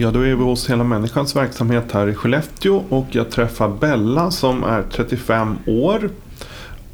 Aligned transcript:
Ja, 0.00 0.10
då 0.10 0.20
är 0.20 0.34
vi 0.34 0.42
hos 0.42 0.70
Hela 0.70 0.84
Människans 0.84 1.36
verksamhet 1.36 1.92
här 1.92 2.08
i 2.08 2.14
Skellefteå 2.14 2.82
och 2.88 3.06
jag 3.10 3.30
träffar 3.30 3.68
Bella 3.68 4.30
som 4.30 4.64
är 4.64 4.82
35 4.82 5.58
år. 5.66 6.10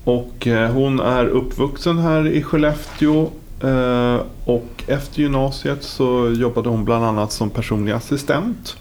Och 0.05 0.47
eh, 0.47 0.71
hon 0.71 1.01
är 1.01 1.27
uppvuxen 1.27 1.98
här 1.98 2.27
i 2.29 2.43
Skellefteå 2.43 3.31
eh, 3.62 4.21
och 4.45 4.85
efter 4.87 5.21
gymnasiet 5.21 5.83
så 5.83 6.35
jobbade 6.37 6.69
hon 6.69 6.85
bland 6.85 7.05
annat 7.05 7.33
som 7.33 7.51
personlig 7.51 7.93
assistent. 7.93 8.77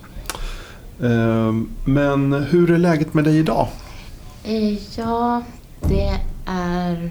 Eh, 1.02 1.54
men 1.86 2.34
hur 2.34 2.72
är 2.72 2.78
läget 2.78 3.14
med 3.14 3.24
dig 3.24 3.38
idag? 3.38 3.68
Ja, 4.96 5.44
det 5.82 6.20
är 6.46 7.10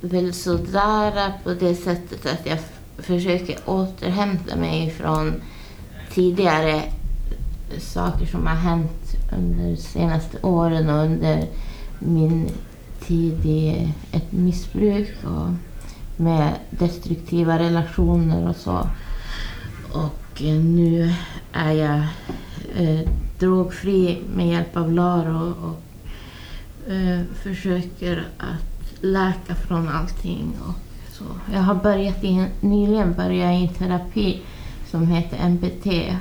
väl 0.00 0.32
sådär 0.32 1.32
på 1.44 1.54
det 1.54 1.74
sättet 1.74 2.26
att 2.26 2.46
jag 2.46 2.58
försöker 2.98 3.56
återhämta 3.66 4.56
mig 4.56 4.90
från 4.90 5.34
tidigare 6.10 6.82
saker 7.78 8.26
som 8.26 8.46
har 8.46 8.54
hänt 8.54 9.16
under 9.36 9.70
de 9.70 9.76
senaste 9.76 10.38
åren 10.42 10.88
och 10.88 11.04
under 11.04 11.46
min 11.98 12.50
tid 13.00 13.46
i 13.46 13.92
ett 14.12 14.32
missbruk 14.32 15.16
och 15.24 15.48
med 16.16 16.54
destruktiva 16.70 17.58
relationer 17.58 18.48
och 18.48 18.56
så. 18.56 18.88
Och 19.92 20.42
eh, 20.42 20.54
nu 20.54 21.14
är 21.52 21.72
jag 21.72 22.06
eh, 22.76 23.08
drogfri 23.38 24.22
med 24.34 24.48
hjälp 24.48 24.76
av 24.76 24.92
Laro 24.92 25.54
och 25.62 26.92
eh, 26.92 27.20
försöker 27.42 28.26
att 28.38 29.02
läka 29.04 29.54
från 29.54 29.88
allting. 29.88 30.52
Och 30.66 30.74
så. 31.12 31.24
Jag 31.52 31.60
har 31.60 31.74
börjat 31.74 32.24
i, 32.24 32.46
nyligen 32.60 33.14
börjat 33.14 33.54
i 33.54 33.74
terapi 33.78 34.42
som 34.90 35.06
heter 35.06 35.48
MBT-terapi 35.48 36.18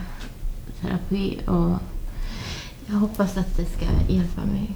och 1.48 1.78
jag 2.86 2.96
hoppas 2.96 3.38
att 3.38 3.58
det 3.58 3.66
ska 3.66 3.86
hjälpa 4.08 4.42
mig. 4.42 4.76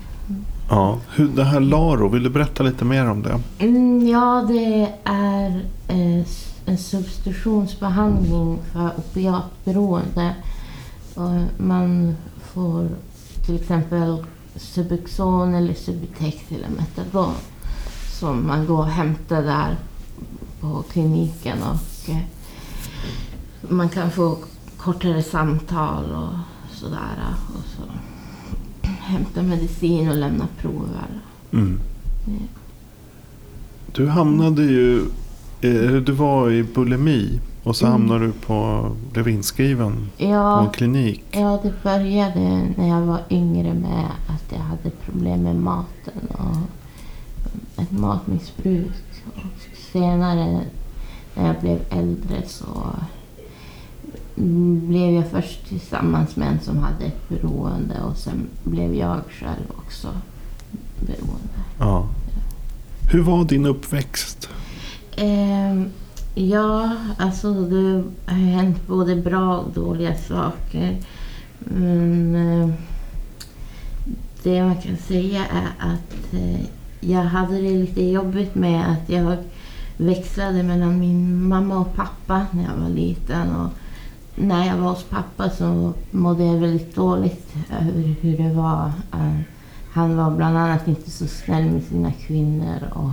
Ja, 0.69 0.99
hur, 1.15 1.27
det 1.27 1.43
här 1.43 1.59
Laro, 1.59 2.09
vill 2.09 2.23
du 2.23 2.29
berätta 2.29 2.63
lite 2.63 2.85
mer 2.85 3.09
om 3.09 3.21
det? 3.21 3.39
Mm, 3.59 4.07
ja, 4.07 4.45
det 4.47 4.93
är 5.03 5.65
eh, 5.87 6.25
en 6.65 6.77
substitutionsbehandling 6.77 8.59
för 8.71 8.89
opiatberoende. 8.97 10.35
Och 11.15 11.31
man 11.57 12.15
får 12.53 12.89
till 13.45 13.55
exempel 13.55 14.25
Subuxon 14.55 15.53
eller 15.53 15.73
Subutex 15.73 16.37
eller 16.49 16.69
Metadon 16.69 17.33
som 18.19 18.47
man 18.47 18.65
går 18.65 18.77
och 18.77 18.87
hämtar 18.87 19.41
där 19.41 19.77
på 20.59 20.83
kliniken. 20.91 21.57
Och 21.63 22.09
eh, 22.09 22.17
man 23.69 23.89
kan 23.89 24.11
få 24.11 24.37
kortare 24.77 25.23
samtal 25.23 26.03
och 26.11 26.33
sådär. 26.75 27.33
Och 27.55 27.63
så 27.75 27.81
hämta 28.89 29.41
medicin 29.41 30.09
och 30.09 30.15
lämna 30.17 30.47
prover. 30.61 31.07
Mm. 31.53 31.79
Du 33.95 34.07
hamnade 34.07 34.63
ju, 34.63 35.05
du 36.05 36.11
var 36.11 36.51
i 36.51 36.63
bulimi 36.63 37.39
och 37.63 37.75
så 37.75 37.85
Mm. 37.85 37.91
hamnade 38.01 38.25
du 38.25 38.31
på, 38.31 38.89
blev 39.11 39.27
inskriven 39.27 40.09
på 40.17 40.23
en 40.23 40.29
Ja, 40.29 40.71
klinik. 40.73 41.23
ja, 41.31 41.59
det 41.63 41.83
började 41.83 42.67
när 42.77 42.87
jag 42.89 43.01
var 43.01 43.21
yngre 43.29 43.73
med 43.73 44.05
att 44.27 44.51
jag 44.51 44.59
hade 44.59 44.89
problem 44.89 45.43
med 45.43 45.55
maten 45.55 46.13
och 46.31 47.81
ett 47.81 47.91
matmissbruk. 47.91 48.91
Och 49.35 49.41
senare 49.91 50.61
när 51.35 51.47
jag 51.47 51.59
blev 51.61 51.79
äldre 51.89 52.43
så 52.47 52.65
mm, 52.65 53.05
blev 54.35 55.13
jag 55.13 55.27
först 55.27 55.67
tillsammans 55.67 56.35
med 56.35 56.47
en 56.47 56.59
som 56.59 56.77
hade 56.77 57.05
ett 57.05 57.29
beroende 57.29 58.01
och 58.01 58.17
sen 58.17 58.47
blev 58.63 58.95
jag 58.95 59.21
själv 59.29 59.65
också 59.77 60.07
beroende. 60.99 61.49
Ja. 61.79 62.07
Hur 63.11 63.21
var 63.21 63.45
din 63.45 63.65
uppväxt? 63.65 64.49
Ehm, 65.15 65.89
ja, 66.35 66.95
alltså 67.17 67.53
det 67.53 68.03
har 68.25 68.37
hänt 68.37 68.87
både 68.87 69.15
bra 69.15 69.57
och 69.57 69.71
dåliga 69.73 70.15
saker. 70.15 70.97
Men 71.59 72.35
eh, 72.35 72.69
det 74.43 74.63
man 74.63 74.81
kan 74.81 74.97
säga 74.97 75.45
är 75.45 75.91
att 75.91 76.33
eh, 76.33 76.65
jag 76.99 77.23
hade 77.23 77.55
det 77.55 77.69
lite 77.69 78.03
jobbigt 78.03 78.55
med 78.55 78.91
att 78.91 79.09
jag 79.09 79.37
växlade 79.97 80.63
mellan 80.63 80.99
min 80.99 81.47
mamma 81.47 81.77
och 81.77 81.95
pappa 81.95 82.45
när 82.51 82.63
jag 82.63 82.81
var 82.81 82.89
liten. 82.89 83.55
Och 83.55 83.69
när 84.35 84.67
jag 84.67 84.77
var 84.77 84.89
hos 84.89 85.03
pappa 85.03 85.49
så 85.49 85.93
mådde 86.11 86.43
jag 86.43 86.53
väldigt 86.57 86.95
dåligt 86.95 87.53
över 87.81 88.15
hur 88.21 88.37
det 88.37 88.53
var. 88.53 88.91
Eh, 89.13 89.39
Han 89.93 90.17
var 90.17 90.31
bland 90.31 90.57
annat 90.57 90.87
inte 90.87 91.11
så 91.11 91.27
snäll 91.27 91.65
med 91.65 91.83
sina 91.83 92.11
kvinnor 92.11 92.79
och 92.93 93.11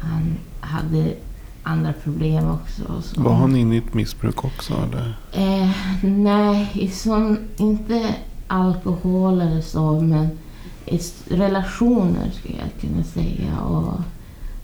han, 0.00 0.36
hade 0.60 1.14
andra 1.62 1.92
problem 1.92 2.50
också. 2.50 2.82
Var 3.20 3.34
han 3.34 3.56
inne 3.56 3.74
i 3.74 3.78
ett 3.78 3.94
missbruk 3.94 4.44
också? 4.44 4.74
Eller? 4.74 5.18
Eh, 5.32 5.70
nej, 6.02 6.90
sån, 6.92 7.38
inte 7.56 8.14
alkohol 8.46 9.40
eller 9.40 9.60
så, 9.60 10.00
men 10.00 10.28
i 10.86 11.00
relationer 11.28 12.30
skulle 12.30 12.58
jag 12.58 12.80
kunna 12.80 13.04
säga. 13.04 13.60
Och 13.60 14.00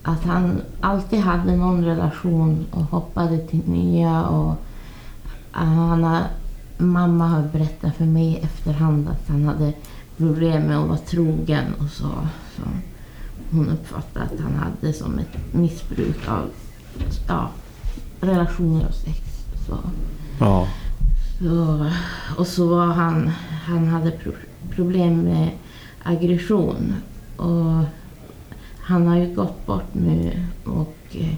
att 0.02 0.24
han 0.24 0.60
alltid 0.80 1.20
hade 1.20 1.56
någon 1.56 1.84
relation 1.84 2.66
och 2.70 2.82
hoppade 2.84 3.38
till 3.38 3.62
nya. 3.66 4.26
Och 4.26 4.56
han 5.52 6.04
har, 6.04 6.24
mamma 6.78 7.28
har 7.28 7.42
berättat 7.42 7.96
för 7.96 8.04
mig 8.04 8.26
i 8.26 8.36
efterhand 8.36 9.08
att 9.08 9.28
han 9.28 9.44
hade 9.44 9.72
problem 10.16 10.62
med 10.62 10.78
att 10.78 10.88
vara 10.88 10.98
trogen 10.98 11.74
och 11.78 11.90
så. 11.90 12.10
så 12.56 12.62
hon 13.50 13.68
uppfattade 13.68 14.24
att 14.24 14.40
han 14.40 14.54
hade 14.56 14.92
som 14.92 15.18
ett 15.18 15.54
missbruk 15.54 16.28
av 16.28 16.50
ja, 17.28 17.50
relationer 18.20 18.86
och 18.88 18.94
sex. 18.94 19.18
Så. 19.66 19.78
Ja. 20.40 20.68
Så, 21.38 21.90
och 22.36 22.46
så 22.46 22.68
var 22.68 22.86
han, 22.86 23.30
han 23.66 23.88
hade 23.88 24.10
pro, 24.10 24.32
problem 24.70 25.20
med 25.20 25.50
aggression. 26.02 26.94
Och 27.36 27.84
han 28.80 29.06
har 29.06 29.16
ju 29.16 29.34
gått 29.34 29.66
bort 29.66 29.94
nu 29.94 30.46
och 30.64 30.96
eh, 31.10 31.34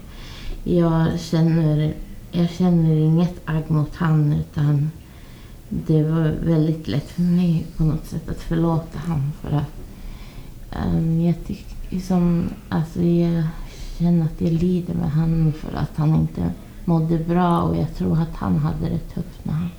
jag 0.64 1.20
känner, 1.20 1.94
jag 2.32 2.50
känner 2.50 2.96
inget 2.96 3.40
agg 3.44 3.70
mot 3.70 3.96
han 3.96 4.32
utan 4.32 4.90
det 5.68 6.02
var 6.02 6.34
väldigt 6.44 6.88
lätt 6.88 7.10
för 7.10 7.22
mig 7.22 7.66
på 7.76 7.84
något 7.84 8.06
sätt 8.06 8.28
att 8.28 8.40
förlåta 8.42 8.98
han 8.98 9.32
för 9.40 9.56
att 9.56 9.72
um, 10.86 11.20
jag 11.20 11.34
tycker 11.46 12.00
som, 12.00 12.44
alltså 12.68 13.02
jag 13.02 13.44
känner 13.98 14.24
att 14.24 14.40
jag 14.40 14.52
lider 14.52 14.94
med 14.94 15.10
han 15.10 15.52
för 15.52 15.78
att 15.78 15.96
han 15.96 16.14
inte 16.14 16.52
mådde 16.84 17.18
bra 17.18 17.62
och 17.62 17.76
jag 17.76 17.94
tror 17.94 18.20
att 18.20 18.34
han 18.36 18.58
hade 18.58 18.88
det 18.88 19.14
tufft 19.14 19.44
när 19.44 19.52
han 19.52 19.70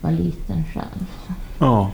var 0.00 0.10
liten 0.10 0.64
själv. 0.64 1.06
ja. 1.58 1.90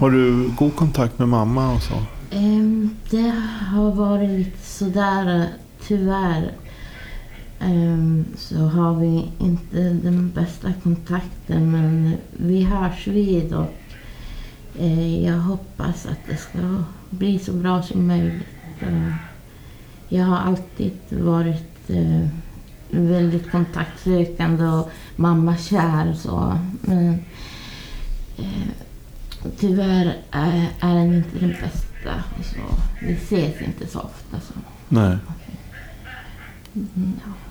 Har 0.00 0.10
du 0.10 0.50
god 0.58 0.76
kontakt 0.76 1.18
med 1.18 1.28
mamma 1.28 1.72
och 1.72 1.82
så? 1.82 1.94
Ehm, 2.30 2.96
det 3.10 3.32
har 3.70 3.90
varit 3.90 4.30
lite 4.30 4.66
sådär, 4.66 5.48
tyvärr. 5.86 6.52
Ehm, 7.60 8.24
så 8.36 8.58
har 8.58 8.94
vi 8.94 9.30
inte 9.38 9.78
den 9.82 10.30
bästa 10.34 10.72
kontakten 10.82 11.70
men 11.70 12.16
vi 12.32 12.64
hörs 12.64 13.06
vid 13.06 13.54
och 13.54 13.74
eh, 14.78 15.24
jag 15.24 15.38
hoppas 15.38 16.06
att 16.06 16.18
det 16.28 16.36
ska 16.36 16.58
bli 17.10 17.38
så 17.38 17.52
bra 17.52 17.82
som 17.82 18.06
möjligt. 18.06 18.46
Eh, 18.80 19.12
jag 20.08 20.24
har 20.24 20.36
alltid 20.36 20.98
varit 21.10 21.90
eh, 21.90 22.28
väldigt 22.90 23.50
kontaktsökande 23.50 24.64
och 24.64 24.90
mammakär 25.16 26.14
så. 26.14 26.58
Men 26.80 27.08
eh, 28.38 28.68
tyvärr 29.58 30.16
är, 30.30 30.70
den 30.80 31.14
inte 31.14 31.38
den 31.38 31.50
bästa. 31.50 32.24
Så 32.42 32.60
vi 33.06 33.12
ses 33.12 33.62
inte 33.62 33.86
så 33.86 33.98
ofta. 33.98 34.40
Så. 34.40 34.52
Nej. 34.88 35.16
Mm, 36.74 37.12
ja. 37.26 37.49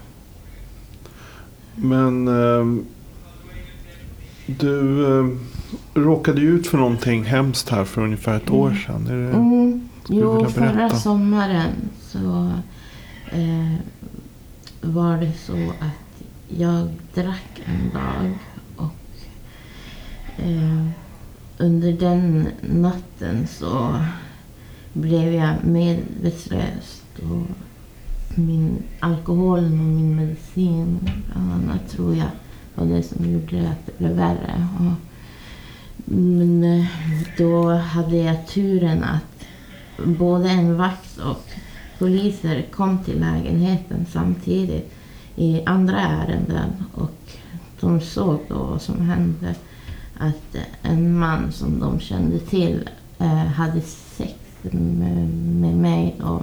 Men 1.81 2.27
ehm, 2.27 2.85
Du 4.45 5.05
eh, 5.19 5.27
råkade 5.93 6.41
ut 6.41 6.67
för 6.67 6.77
någonting 6.77 7.23
hemskt 7.23 7.69
här 7.69 7.85
för 7.85 8.01
ungefär 8.01 8.35
ett 8.37 8.49
år 8.49 8.73
sedan. 8.73 9.07
Är 9.07 9.15
det, 9.15 9.29
Mm. 9.37 9.89
Jo, 10.09 10.45
förra 10.49 10.89
sommaren 10.89 11.71
så 12.01 12.51
eh, 13.31 13.75
var 14.81 15.17
det 15.17 15.31
så 15.45 15.53
att 15.79 16.23
jag 16.57 16.87
drack 17.13 17.61
en 17.65 17.89
dag 17.93 18.37
och 18.75 18.95
eh, 20.45 20.85
under 21.57 21.91
den 21.93 22.47
natten 22.61 23.47
så 23.47 23.95
blev 24.93 25.33
jag 25.33 25.53
medvetslös. 25.63 27.03
Och 27.15 27.47
min 28.39 28.83
alkoholen 29.00 29.80
och 29.80 29.86
min 29.86 30.15
medicin 30.15 31.00
bland 31.01 31.51
annat 31.53 31.89
tror 31.89 32.15
jag 32.15 32.30
var 32.75 32.86
det 32.86 33.03
som 33.03 33.31
gjorde 33.31 33.69
att 33.69 33.86
det 33.86 33.97
blev 33.97 34.12
värre. 34.12 34.68
Och, 34.80 34.94
men 36.15 36.63
eh, 36.63 36.86
då 37.38 37.74
hade 37.74 38.18
jag 38.18 38.47
turen 38.47 39.03
att 39.03 39.45
både 40.06 40.50
en 40.50 40.77
vakt 40.77 41.18
och 41.18 41.50
poliser 42.00 42.65
kom 42.71 43.03
till 43.03 43.19
lägenheten 43.19 44.06
samtidigt 44.12 44.91
i 45.36 45.62
andra 45.65 46.00
ärenden 46.00 46.69
och 46.94 47.31
de 47.80 48.01
såg 48.01 48.39
då 48.50 48.63
vad 48.63 48.81
som 48.81 49.01
hände. 49.01 49.56
Att 50.18 50.56
eh, 50.56 50.91
en 50.91 51.18
man 51.18 51.51
som 51.51 51.80
de 51.80 52.00
kände 52.00 52.39
till 52.39 52.89
eh, 53.19 53.45
hade 53.45 53.81
sex 53.81 54.33
med, 54.62 55.30
med 55.33 55.75
mig. 55.75 56.15
Då 56.19 56.41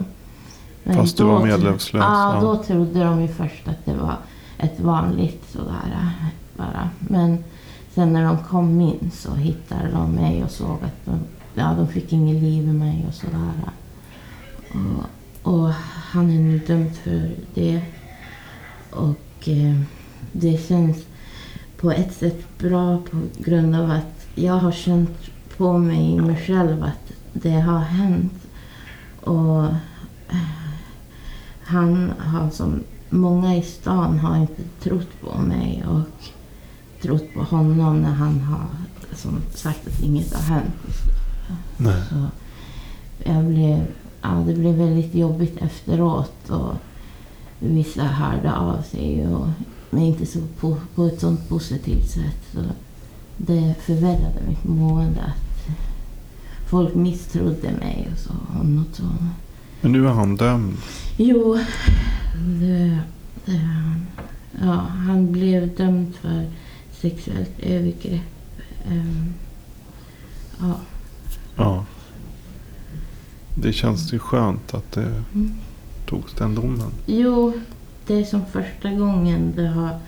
men 0.86 0.96
Fast 0.96 1.16
du 1.16 1.24
var 1.24 1.42
medvetslös, 1.42 2.04
Ja, 2.04 2.34
ja. 2.34 2.40
då 2.40 2.62
trodde 2.62 3.04
de 3.04 3.22
ju 3.22 3.28
först 3.28 3.68
att 3.68 3.84
det 3.84 3.94
var 3.94 4.16
ett 4.58 4.80
vanligt 4.80 5.44
sådär 5.52 6.10
bara. 6.56 6.90
Men 6.98 7.44
sen 7.94 8.12
när 8.12 8.24
de 8.24 8.38
kom 8.38 8.80
in 8.80 9.10
så 9.14 9.34
hittade 9.34 9.90
de 9.92 10.12
mig 10.12 10.44
och 10.44 10.50
såg 10.50 10.78
att 10.82 11.04
de, 11.04 11.18
ja, 11.54 11.74
de 11.78 11.88
fick 11.88 12.12
inget 12.12 12.42
liv 12.42 12.68
i 12.68 12.72
mig 12.72 13.04
och 13.08 13.14
sådär. 13.14 13.52
Och, 15.42 15.52
och 15.52 15.72
han 16.12 16.30
är 16.30 16.38
nu 16.38 16.58
dömd 16.58 16.96
för 16.96 17.30
det. 17.54 17.80
Och 18.90 19.48
eh, 19.48 19.80
det 20.32 20.68
känns 20.68 21.04
på 21.76 21.90
ett 21.90 22.14
sätt 22.14 22.58
bra 22.58 22.98
på 23.10 23.16
grund 23.38 23.76
av 23.76 23.90
att 23.90 24.26
jag 24.34 24.54
har 24.54 24.72
känt 24.72 25.30
på 25.56 25.78
mig 25.78 26.20
mig 26.20 26.36
själv 26.46 26.82
att 26.82 27.12
det 27.32 27.60
har 27.60 27.78
hänt. 27.78 28.32
Och 29.20 29.64
eh, 30.28 30.55
han 31.66 32.12
har 32.18 32.50
som 32.50 32.80
många 33.10 33.56
i 33.56 33.62
stan 33.62 34.18
har 34.18 34.36
inte 34.36 34.62
trott 34.82 35.08
på 35.20 35.38
mig 35.38 35.84
och 35.88 36.00
trott 37.02 37.34
på 37.34 37.42
honom 37.42 38.02
när 38.02 38.12
han 38.12 38.40
har 38.40 38.66
som 39.14 39.42
sagt 39.54 39.86
att 39.86 40.02
inget 40.02 40.34
har 40.34 40.42
hänt. 40.42 40.74
Nej. 41.76 42.02
Så 42.08 42.26
jag 43.30 43.44
blev, 43.44 43.86
ja, 44.22 44.44
det 44.46 44.54
blev 44.54 44.74
väldigt 44.74 45.14
jobbigt 45.14 45.56
efteråt 45.56 46.50
och 46.50 46.74
vissa 47.58 48.02
hörde 48.02 48.54
av 48.54 48.82
sig 48.82 49.28
och, 49.28 49.48
men 49.90 50.02
inte 50.02 50.26
så 50.26 50.38
på, 50.60 50.76
på 50.94 51.04
ett 51.04 51.20
sånt 51.20 51.48
positivt 51.48 52.10
sätt. 52.10 52.52
Så 52.52 52.60
det 53.36 53.74
förvärrade 53.80 54.40
mitt 54.48 54.64
mående 54.64 55.20
att 55.20 55.76
folk 56.70 56.94
misstrodde 56.94 57.72
mig 57.72 58.08
och 58.12 58.18
så. 58.18 58.32
Och 58.58 58.66
något 58.66 58.94
sånt. 58.94 59.20
Men 59.86 59.92
nu 59.92 60.06
är 60.06 60.12
han 60.12 60.36
dömd. 60.36 60.76
Jo, 61.16 61.58
det, 62.60 62.98
det, 63.44 63.60
ja, 64.60 64.72
han 65.06 65.32
blev 65.32 65.76
dömd 65.76 66.14
för 66.14 66.46
sexuellt 66.92 67.58
övergrepp. 67.58 68.20
Ehm, 68.90 69.34
ja. 70.60 70.74
Ja. 71.56 71.84
Det 73.54 73.72
känns 73.72 74.12
ju 74.12 74.18
skönt 74.18 74.74
att 74.74 74.92
det 74.92 75.22
Mm. 75.34 75.54
togs 76.06 76.32
den 76.34 76.54
domen. 76.54 76.90
Jo, 77.06 77.52
det 78.06 78.14
är 78.20 78.24
som 78.24 78.42
första 78.52 78.90
gången 78.90 79.52
det 79.56 79.66
har 79.68 79.98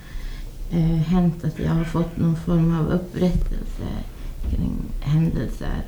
eh, 0.71 0.81
hänt 1.07 1.45
att 1.45 1.59
jag 1.59 1.71
har 1.71 1.85
fått 1.85 2.17
någon 2.17 2.37
form 2.37 2.79
av 2.81 2.87
upprättelse 2.93 3.89
kring 4.51 4.73
händelser. 5.01 5.83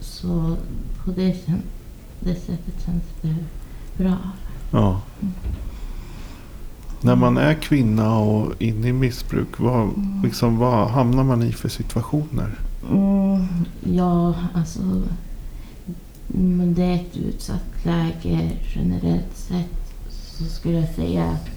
Så 0.00 0.56
på 1.04 1.10
det, 1.10 1.32
kän- 1.46 1.62
det 2.20 2.34
sättet 2.34 2.84
känns 2.84 3.02
det 3.22 3.34
bra. 3.96 4.16
Ja. 4.70 5.00
När 7.00 7.16
man 7.16 7.36
är 7.36 7.54
kvinna 7.54 8.18
och 8.18 8.62
inne 8.62 8.88
i 8.88 8.92
missbruk, 8.92 9.58
vad, 9.58 9.90
liksom, 10.22 10.58
vad 10.58 10.88
hamnar 10.88 11.24
man 11.24 11.42
i 11.42 11.52
för 11.52 11.68
situationer? 11.68 12.58
Mm, 12.90 13.46
ja, 13.84 14.34
alltså... 14.54 14.80
Det 16.74 16.82
är 16.82 16.94
ett 16.94 17.16
utsatt 17.16 17.84
läge 17.84 18.52
generellt 18.74 19.36
sett. 19.36 19.92
Så 20.10 20.44
skulle 20.44 20.80
jag 20.80 20.88
säga 20.88 21.24
att 21.24 21.48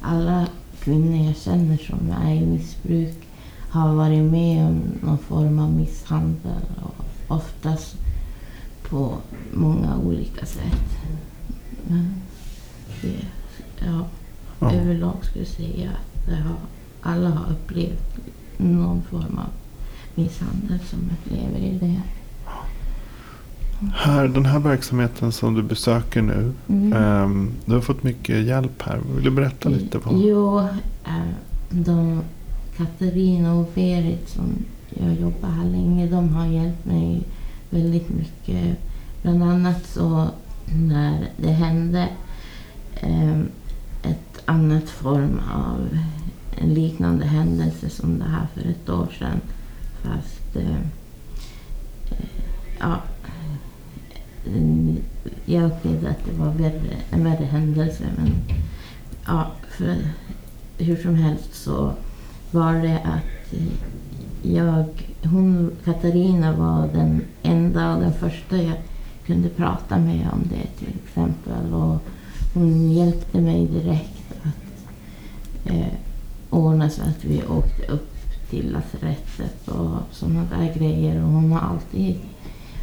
alla 0.00 0.46
kvinnor 0.80 1.26
jag 1.26 1.36
känner 1.36 1.76
som 1.76 2.12
är 2.24 2.34
i 2.34 2.46
missbruk 2.46 3.28
har 3.70 3.94
varit 3.94 4.30
med 4.30 4.66
om 4.66 4.82
någon 5.02 5.18
form 5.18 5.58
av 5.58 5.72
misshandel. 5.72 6.62
Och 6.82 7.04
oftast 7.36 7.96
på 8.90 9.16
många 9.52 9.96
olika 9.98 10.46
sätt. 10.46 10.96
Men 11.88 12.14
det, 13.02 13.14
ja, 13.86 14.06
Ja. 14.60 14.72
överlag 14.72 15.14
skulle 15.22 15.44
jag 15.44 15.48
säga 15.54 15.90
att 15.90 16.32
har, 16.44 16.56
alla 17.02 17.28
har 17.30 17.50
upplevt 17.52 18.16
någon 18.56 19.02
form 19.02 19.38
av 19.38 19.50
misshandel 20.14 20.78
som 20.90 20.98
upplever 21.12 21.58
i 21.58 21.78
det. 21.78 22.00
Här, 23.94 24.28
den 24.28 24.46
här 24.46 24.58
verksamheten 24.58 25.32
som 25.32 25.54
du 25.54 25.62
besöker 25.62 26.22
nu, 26.22 26.52
Mm. 26.68 26.92
ehm, 26.92 27.50
du 27.64 27.72
har 27.74 27.80
fått 27.80 28.02
mycket 28.02 28.44
hjälp 28.46 28.82
här. 28.82 29.00
Vill 29.14 29.24
du 29.24 29.30
berätta 29.30 29.68
lite? 29.68 29.98
Vad? 29.98 30.18
Jo, 30.20 30.58
eh, 31.04 31.30
de 31.70 32.20
Katarina 32.76 33.54
och 33.54 33.70
Berit 33.74 34.28
som 34.28 34.44
jag 34.88 35.14
jobbar 35.20 35.48
här 35.48 35.64
länge, 35.64 36.06
de 36.06 36.28
har 36.28 36.46
hjälpt 36.46 36.84
mig 36.84 37.22
väldigt 37.70 38.08
mycket. 38.08 38.78
Bland 39.22 39.42
annat 39.42 39.86
så 39.86 40.28
när 40.66 41.28
det 41.36 41.50
hände 41.50 42.08
eh, 42.94 43.40
ett 44.02 44.42
annat 44.44 44.88
form 44.88 45.40
av 45.52 45.98
en 46.56 46.74
liknande 46.74 47.24
händelse 47.26 47.90
som 47.90 48.18
det 48.18 48.24
här 48.24 48.46
för 48.54 48.70
ett 48.70 48.88
år 48.88 49.08
sedan. 49.18 49.40
Fast 50.02 50.56
eh, 50.56 50.80
ja, 52.78 53.00
jag 55.44 55.64
upplevde 55.64 56.10
att 56.10 56.24
det 56.24 56.32
var 56.32 56.52
värre, 56.52 56.96
en 57.10 57.24
värre 57.24 57.44
händelse. 57.44 58.04
Men 58.16 58.32
ja, 59.26 59.50
för 59.70 59.96
hur 60.78 60.96
som 60.96 61.14
helst 61.14 61.54
så 61.54 61.92
var 62.50 62.74
det 62.74 62.98
att 62.98 63.54
jag, 64.42 64.84
hon, 65.24 65.70
Katarina 65.84 66.52
var 66.52 66.88
den 66.92 67.22
enda 67.42 67.94
och 67.94 68.00
den 68.00 68.12
första 68.12 68.56
jag 68.56 68.76
kunde 69.26 69.48
prata 69.48 69.98
med 69.98 70.28
om 70.32 70.42
det 70.50 70.78
till 70.78 70.94
exempel. 71.04 71.72
Och 71.74 71.98
hon 72.54 72.92
hjälpte 72.92 73.40
mig 73.40 73.66
direkt 73.66 74.32
att 74.42 75.70
eh, 75.72 75.86
ordna 76.50 76.90
så 76.90 77.02
att 77.02 77.24
vi 77.24 77.42
åkte 77.44 77.92
upp 77.92 78.10
till 78.50 78.72
lasarettet 78.72 79.68
och 79.68 79.96
sådana 80.12 80.44
där 80.58 80.74
grejer. 80.78 81.22
Och 81.22 81.28
hon 81.30 81.52
har 81.52 81.60
alltid 81.60 82.16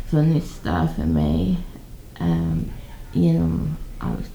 funnits 0.06 0.60
där 0.64 0.88
för 0.88 1.06
mig 1.06 1.60
eh, 2.20 2.56
genom 3.14 3.60
allt. 4.00 4.32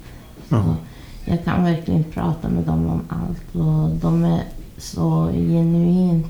Så 0.48 0.54
Ja. 0.56 0.76
jag 1.24 1.44
kan 1.44 1.64
verkligen 1.64 2.04
prata 2.04 2.48
med 2.48 2.64
dem 2.64 2.86
om 2.86 3.00
allt 3.08 3.54
och 3.54 3.90
de 4.00 4.24
är 4.24 4.42
så 4.78 5.30
genuint 5.32 6.26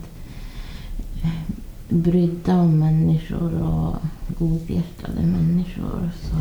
brydda 1.88 2.54
om 2.54 2.78
människor 2.78 3.62
och 3.62 3.96
godhjärtade 4.38 5.22
människor. 5.22 6.10
Så 6.22 6.36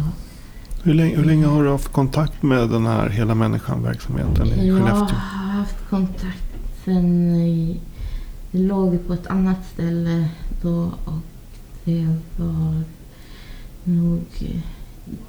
Hur, 0.84 0.94
länge, 0.94 1.16
hur 1.16 1.26
länge 1.26 1.46
har 1.46 1.64
du 1.64 1.70
haft 1.70 1.92
kontakt 1.92 2.44
med 2.44 2.70
den 2.70 2.86
här 2.86 3.10
Hela 3.10 3.36
Människan-verksamheten 3.36 4.48
i 4.48 4.68
jag 4.68 4.78
Skellefteå? 4.78 5.18
har 5.18 5.48
haft 5.60 5.90
kontakt 5.90 6.44
sen 6.86 7.34
det 7.34 8.60
låg 8.60 9.08
på 9.08 9.14
ett 9.14 9.28
annat 9.28 9.66
ställe 9.74 10.30
då 10.62 10.92
och 11.06 11.20
det 11.86 12.08
var 12.38 12.84
nog, 13.84 14.22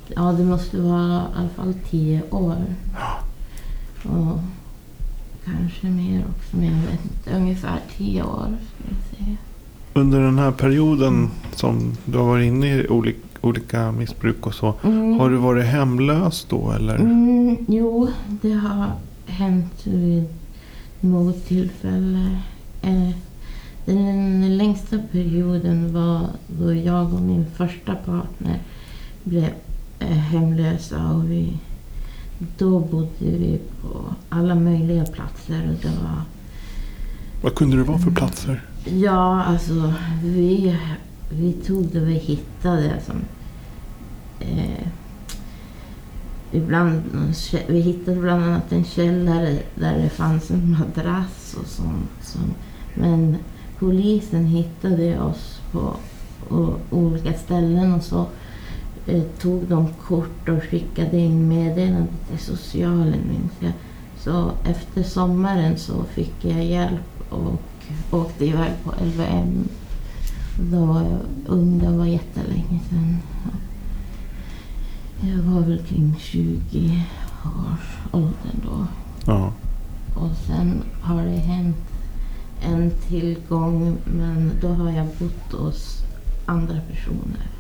ja 0.09 0.33
det 0.33 0.45
måste 0.45 0.81
vara 0.81 1.23
i 1.23 1.37
alla 1.37 1.49
fall 1.49 1.75
tio 1.91 2.23
år. 2.31 2.65
Och 4.03 4.39
kanske 5.45 5.87
mer 5.87 6.25
också, 6.29 6.57
men 6.57 6.65
jag 6.65 6.91
vet 6.91 7.05
inte. 7.05 7.31
Ungefär 7.37 7.79
tio 7.97 8.23
år 8.23 8.47
skulle 8.75 8.97
jag 8.99 9.19
säga. 9.19 9.37
Under 9.95 10.21
den 10.21 10.39
här 10.39 10.51
perioden 10.51 11.31
som 11.55 11.93
du 12.05 12.19
har 12.19 12.25
varit 12.25 12.47
inne 12.47 12.67
i 12.75 12.89
olika, 12.89 13.19
olika 13.41 13.93
missbruk 13.93 14.47
och 14.47 14.55
så. 14.55 14.75
Mm. 14.83 15.19
Har 15.21 15.31
du 15.31 15.37
varit 15.37 15.65
hemlös 15.65 16.47
då 16.51 16.73
eller? 16.73 16.95
Mm, 16.97 17.57
jo, 17.69 18.09
det 18.43 18.53
har 18.53 18.91
hänt 19.27 19.87
vid 19.87 20.25
något 21.01 21.47
tillfälle. 21.47 22.39
Eh, 22.83 23.11
Den 23.85 24.57
längsta 24.57 24.99
perioden 25.13 25.93
var 25.95 26.27
då 26.47 26.75
jag 26.75 27.15
och 27.15 27.21
min 27.21 27.47
första 27.57 27.95
partner 27.95 28.59
blev 29.25 29.49
eh, 29.99 30.07
hemlösa. 30.09 31.13
Och 31.13 31.31
vi, 31.31 31.53
då 32.59 32.79
bodde 32.81 33.09
vi 33.19 33.61
på 33.83 33.89
alla 34.29 34.55
möjliga 34.55 35.05
platser. 35.05 35.69
Och 35.69 35.83
det 35.83 35.89
var, 36.03 36.23
Vad 37.43 37.55
kunde 37.55 37.77
det 37.77 37.83
vara 37.85 37.99
för 37.99 38.11
platser? 38.11 38.63
ja, 38.85 39.43
alltså 39.43 39.93
vi, 40.25 40.77
vi 41.31 41.53
tog 41.53 41.85
det 41.93 42.01
vi 42.01 42.15
hittade. 42.15 42.93
Som, 43.07 43.17
eh, 44.41 44.87
ibland, 46.53 47.03
vi 47.69 47.81
hittade 47.81 48.17
bland 48.21 48.45
annat 48.45 48.73
en 48.73 48.85
källare 48.85 49.59
där 49.75 49.99
det 50.03 50.09
fanns 50.11 50.51
en 50.51 50.71
madrass 50.79 51.57
och 51.61 51.67
sånt. 51.67 52.11
Som, 52.23 52.55
men 52.95 53.37
polisen 53.79 54.45
hittade 54.47 55.21
oss 55.21 55.61
på 55.73 55.95
o- 56.51 56.77
olika 56.91 57.33
ställen 57.33 57.93
och 57.95 58.03
så 58.05 58.27
eh, 59.07 59.23
tog 59.23 59.65
de 59.69 59.89
kort 60.07 60.49
och 60.49 60.63
skickade 60.63 61.19
in 61.19 61.49
meddelande 61.49 62.13
till 62.29 62.39
socialen 62.39 63.21
minns 63.29 63.53
jag. 63.61 63.73
Så 64.19 64.51
efter 64.65 65.03
sommaren 65.03 65.79
så 65.79 66.05
fick 66.05 66.35
jag 66.45 66.65
hjälp 66.65 67.33
och 67.33 67.63
åkte 68.11 68.45
iväg 68.45 68.73
på 68.85 68.93
LVM. 69.05 69.69
Då 70.71 70.85
var 70.85 71.03
jag 71.03 71.21
ung, 71.47 71.79
det 71.79 71.91
var 71.91 72.07
jättelänge 72.07 72.81
sedan. 72.91 73.19
Jag 75.21 75.43
var 75.43 75.61
väl 75.61 75.83
kring 75.83 76.17
20 76.19 77.03
års 77.45 78.13
åldern 78.13 78.61
då. 78.63 78.87
Ja. 79.27 79.53
Och 80.17 80.31
sen 80.47 80.83
har 81.03 81.23
det 81.23 81.31
hänt 81.31 81.77
en 82.63 82.91
till 83.09 83.37
gång 83.49 83.97
men 84.05 84.53
då 84.61 84.69
har 84.69 84.91
jag 84.91 85.07
bott 85.07 85.61
hos 85.61 85.99
andra 86.47 86.81
personer. 86.91 87.51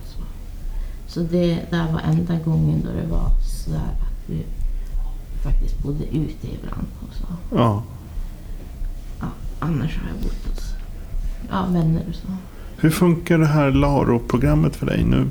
Så, 1.13 1.21
det 1.21 1.59
där 1.71 1.93
var 1.93 2.01
enda 2.01 2.39
gången 2.39 2.83
då 2.85 2.91
det 3.01 3.07
var 3.07 3.31
så 3.43 3.71
där 3.71 3.79
att 3.79 4.23
vi 4.27 4.45
faktiskt 5.43 5.79
bodde 5.83 6.05
ute 6.05 6.47
ibland. 6.47 6.87
Och 7.01 7.15
så. 7.15 7.57
ja. 7.57 7.83
Ja, 9.21 9.27
annars 9.59 9.99
har 9.99 10.09
jag 10.09 10.17
bott 10.23 10.47
hos 10.47 10.75
ja, 11.51 11.67
vänner 11.71 12.03
och 12.09 12.15
så. 12.15 12.27
Hur 12.77 12.91
funkar 12.91 13.39
det 13.39 13.47
här 13.47 13.71
LARO-programmet 13.71 14.77
för 14.77 14.87
dig 14.87 15.05
nu? 15.05 15.29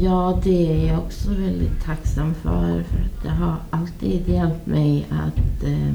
Ja, 0.00 0.40
det 0.44 0.72
är 0.72 0.88
jag 0.88 0.98
också 0.98 1.30
väldigt 1.30 1.84
tacksam 1.84 2.34
för. 2.34 2.82
För 2.82 2.98
att 2.98 3.22
det 3.22 3.30
har 3.30 3.56
alltid 3.70 4.28
hjälpt 4.28 4.66
mig 4.66 5.06
att 5.10 5.64
eh, 5.64 5.94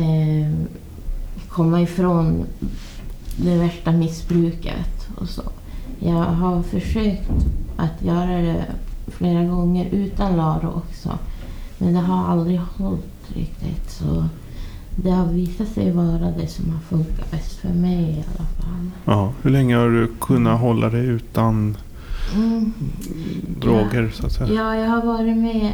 eh, 0.00 0.52
komma 1.48 1.80
ifrån 1.80 2.46
det 3.36 3.56
värsta 3.56 3.92
missbruket. 3.92 5.08
Och 5.16 5.28
så. 5.28 5.42
Jag 6.06 6.24
har 6.24 6.62
försökt 6.62 7.30
att 7.76 8.02
göra 8.02 8.38
det 8.42 8.64
flera 9.06 9.44
gånger 9.44 9.86
utan 9.90 10.36
LARO 10.36 10.68
också. 10.88 11.18
Men 11.78 11.92
det 11.94 12.00
har 12.00 12.24
aldrig 12.32 12.58
hållit 12.58 13.30
riktigt. 13.34 13.90
Så 13.90 14.24
det 14.96 15.10
har 15.10 15.26
visat 15.26 15.68
sig 15.68 15.90
vara 15.92 16.30
det 16.38 16.46
som 16.46 16.70
har 16.70 16.80
funkat 16.80 17.30
bäst 17.30 17.52
för 17.52 17.68
mig 17.68 18.02
i 18.02 18.24
alla 18.38 18.48
fall. 18.48 18.90
Ja. 19.04 19.32
Hur 19.42 19.50
länge 19.50 19.76
har 19.76 19.88
du 19.90 20.06
kunnat 20.20 20.60
hålla 20.60 20.88
dig 20.88 21.06
utan 21.06 21.76
Mm. 22.34 22.72
droger 23.60 24.10
så 24.14 24.26
att 24.26 24.32
säga? 24.32 24.52
Ja, 24.52 24.76
jag 24.76 24.88
har 24.88 25.02
varit 25.02 25.36
med 25.36 25.72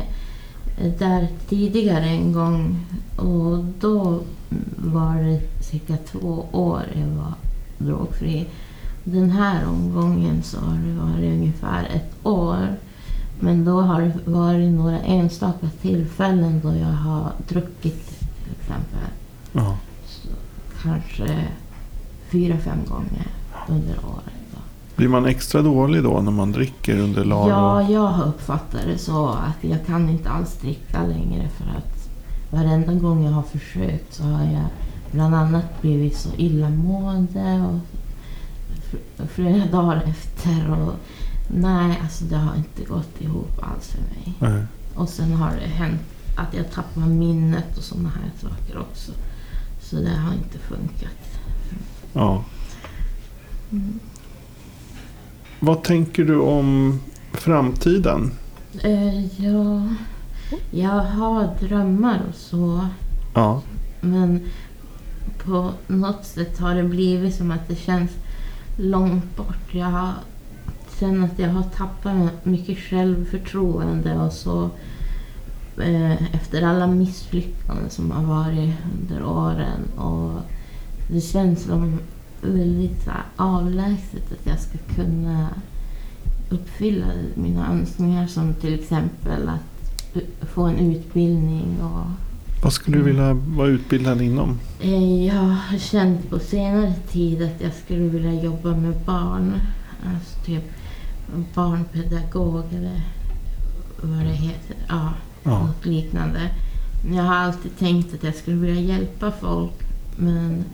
där 0.99 1.29
tidigare 1.49 2.05
en 2.05 2.33
gång 2.33 2.87
och 3.17 3.65
då 3.81 4.21
var 4.77 5.15
det 5.23 5.41
cirka 5.65 5.97
två 6.13 6.45
år 6.53 6.83
jag 6.95 7.07
var 7.09 7.33
drogfri. 7.79 8.47
Den 9.05 9.31
här 9.31 9.69
omgången 9.69 10.43
så 10.43 10.61
har 10.61 10.77
det 10.77 10.93
varit 10.93 11.33
ungefär 11.33 11.85
ett 11.85 12.27
år. 12.27 12.77
Men 13.41 13.65
då 13.65 13.81
har 13.81 14.01
det 14.01 14.31
varit 14.31 14.71
några 14.71 14.99
enstaka 14.99 15.67
tillfällen 15.83 16.61
då 16.63 16.75
jag 16.77 16.87
har 16.87 17.33
druckit 17.49 18.19
till 18.19 18.53
exempel. 18.61 19.09
Ja. 19.53 19.77
Kanske 20.83 21.49
fyra, 22.31 22.59
fem 22.59 22.79
gånger 22.89 23.27
under 23.69 23.93
året. 23.93 24.41
Då. 24.53 24.59
Blir 24.97 25.09
man 25.09 25.27
extra 25.27 25.63
dålig 25.63 26.03
då 26.03 26.21
när 26.21 26.31
man 26.31 26.53
dricker 26.53 26.99
under 26.99 27.25
LARO? 27.25 27.49
Ja, 27.49 27.91
jag 27.91 28.07
har 28.07 28.25
uppfattat 28.25 28.83
det 28.87 28.99
så 28.99 29.29
att 29.29 29.65
jag 29.71 29.87
kan 29.87 30.09
inte 30.09 30.31
alls 30.31 30.57
dricka 30.61 31.03
längre 31.07 31.49
för 31.49 31.65
att 31.65 32.09
varenda 32.51 32.95
gång 32.95 33.25
jag 33.25 33.33
har 33.33 33.43
försökt 33.43 34.15
så 34.15 34.23
har 34.23 34.45
jag 34.45 34.65
bland 35.11 35.35
annat 35.35 35.81
blivit 35.83 36.17
så 36.17 36.29
illamående 36.37 37.67
och 37.69 38.00
flera 39.29 39.67
dagar 39.67 40.03
efter. 40.07 40.71
Och, 40.71 40.95
nej, 41.49 41.99
alltså 42.03 42.25
det 42.25 42.37
har 42.37 42.57
inte 42.57 42.85
gått 42.85 43.21
ihop 43.21 43.63
alls 43.63 43.89
för 43.89 44.01
mig. 44.01 44.35
Nej. 44.39 44.65
Och 44.95 45.09
sen 45.09 45.33
har 45.33 45.51
det 45.51 45.67
hänt 45.67 46.01
att 46.37 46.55
jag 46.55 46.73
tappar 46.73 47.01
minnet 47.01 47.79
och 47.79 47.85
sådana 47.85 48.09
här 48.09 48.31
saker 48.49 48.79
också. 48.79 49.13
Så 49.81 49.97
det 49.97 50.17
har 50.17 50.33
inte 50.33 50.59
funkat. 50.59 51.41
Ja. 52.13 52.45
Mm. 53.71 53.99
Vad 55.61 55.83
tänker 55.83 56.25
du 56.25 56.39
om 56.39 57.01
framtiden? 57.33 58.33
Eh, 58.83 59.43
ja, 59.45 59.89
jag 60.71 61.05
har 61.05 61.57
drömmar 61.61 62.21
och 62.29 62.35
så. 62.35 62.89
Ja. 63.35 63.63
Men 64.01 64.41
på 65.45 65.71
något 65.87 66.25
sätt 66.25 66.59
har 66.59 66.75
det 66.75 66.83
blivit 66.83 67.35
som 67.35 67.51
att 67.51 67.69
det 67.69 67.77
känns 67.77 68.11
långt 68.77 69.37
bort. 69.37 69.75
Jag 69.75 69.87
har, 69.87 70.13
att 71.25 71.39
jag 71.39 71.49
har 71.49 71.63
tappat 71.63 72.45
mycket 72.45 72.79
självförtroende 72.79 74.15
och 74.15 74.33
så 74.33 74.71
eh, 75.83 76.35
efter 76.35 76.63
alla 76.63 76.87
misslyckanden 76.87 77.91
som 77.91 78.11
har 78.11 78.25
varit 78.25 78.75
under 79.01 79.25
åren. 79.25 79.83
Och 79.97 80.41
det 81.09 81.21
känns 81.21 81.63
som 81.63 82.01
väldigt 82.43 83.09
avlägset 83.37 84.33
att 84.33 84.47
jag 84.47 84.61
ska 84.61 84.79
kunna 84.95 85.49
uppfylla 86.51 87.07
mina 87.35 87.73
önskningar 87.73 88.27
som 88.27 88.55
till 88.55 88.75
exempel 88.75 89.49
att 89.49 90.23
få 90.49 90.63
en 90.63 90.79
utbildning 90.79 91.83
och 91.83 92.30
vad 92.63 92.73
skulle 92.73 92.97
du 92.97 93.03
vilja 93.03 93.35
vara 93.35 93.69
utbildad 93.69 94.23
inom? 94.23 94.59
Eh, 94.81 95.27
Jag 95.27 95.35
har 95.35 95.79
känt 95.79 96.31
på 96.31 96.39
senare 96.39 96.93
tid 97.13 97.43
att 97.43 97.61
jag 97.61 97.73
skulle 97.85 98.09
vilja 98.09 98.33
jobba 98.43 98.77
med 98.77 98.95
barn. 99.07 99.53
Alltså 100.15 100.39
typ 100.45 100.63
barnpedagog 101.55 102.65
eller 102.75 103.01
vad 104.03 104.19
det 104.25 104.33
heter. 104.33 104.77
Ja, 104.89 105.09
Ja. 105.43 105.59
något 105.67 105.87
liknande. 105.87 106.41
Jag 107.15 107.23
har 107.23 107.35
alltid 107.35 107.79
tänkt 107.79 108.15
att 108.15 108.25
jag 108.25 108.35
skulle 108.35 108.57
vilja 108.57 108.81
hjälpa 108.81 109.31
folk. 109.41 109.73
Men 110.17 110.65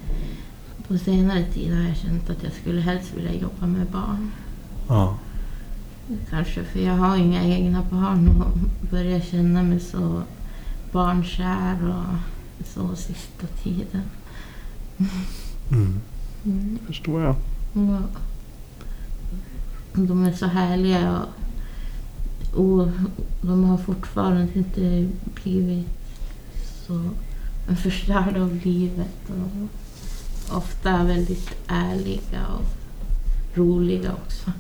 på 0.89 0.99
senare 0.99 1.45
tid 1.55 1.75
har 1.75 1.83
jag 1.83 1.97
känt 1.97 2.31
att 2.31 2.43
jag 2.43 2.53
skulle 2.53 2.81
helst 2.81 3.13
vilja 3.17 3.33
jobba 3.35 3.67
med 3.67 3.87
barn. 3.87 4.31
Ja. 4.89 5.19
Kanske 6.31 6.65
för 6.65 6.81
jag 6.81 6.93
har 6.97 7.17
inga 7.17 7.45
egna 7.45 7.83
barn 7.91 8.29
och 8.43 8.59
börjar 8.91 9.21
känna 9.21 9.63
mig 9.63 9.81
så 9.81 10.23
barnkär 10.93 11.77
och 11.89 12.67
så 12.67 12.97
sista 12.97 13.47
tiden. 13.63 14.03
Mm. 15.71 16.01
Mm. 16.45 16.79
Förstår 16.87 17.23
jag. 17.23 17.37
Ja. 17.73 17.99
De 19.93 20.25
är 20.25 20.33
så 20.33 20.47
härliga 20.47 21.23
och, 22.55 22.79
och 22.79 22.89
de 23.41 23.65
har 23.65 23.79
fortfarande 23.79 24.49
inte 24.55 25.09
blivit 25.43 25.87
så 26.87 27.11
förstörda 27.83 28.43
av 28.43 28.61
livet. 28.65 29.31
Och 29.31 30.57
ofta 30.57 31.05
väldigt 31.05 31.51
ärliga 31.67 32.47
och 32.59 32.65
roliga 33.59 34.13
också. 34.13 34.53